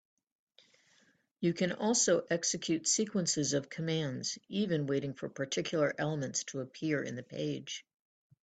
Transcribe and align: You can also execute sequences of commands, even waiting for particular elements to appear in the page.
You 1.41 1.53
can 1.53 1.73
also 1.73 2.25
execute 2.27 2.87
sequences 2.87 3.53
of 3.53 3.69
commands, 3.69 4.39
even 4.49 4.87
waiting 4.87 5.13
for 5.13 5.29
particular 5.29 5.93
elements 5.95 6.43
to 6.45 6.61
appear 6.61 7.03
in 7.03 7.13
the 7.15 7.21
page. 7.21 7.85